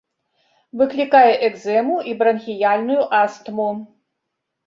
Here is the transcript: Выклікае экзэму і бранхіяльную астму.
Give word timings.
Выклікае 0.79 1.33
экзэму 1.49 1.95
і 2.11 2.15
бранхіяльную 2.21 3.03
астму. 3.23 3.67